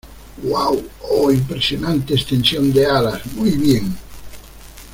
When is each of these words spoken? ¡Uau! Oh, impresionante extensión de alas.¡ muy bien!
¡Uau! 0.49 0.75
Oh, 1.11 1.31
impresionante 1.31 2.15
extensión 2.15 2.73
de 2.73 2.87
alas.¡ 2.87 3.21
muy 3.35 3.51
bien! 3.51 3.95